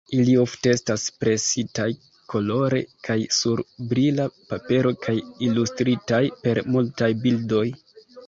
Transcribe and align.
Ili 0.17 0.31
ofte 0.43 0.71
estas 0.75 1.01
presitaj 1.23 1.85
kolore 2.33 2.79
kaj 3.09 3.17
sur 3.41 3.61
brila 3.91 4.27
papero 4.53 4.95
kaj 5.05 5.15
ilustritaj 5.51 6.23
per 6.47 6.63
multaj 6.77 7.11
bildoj. 7.27 7.65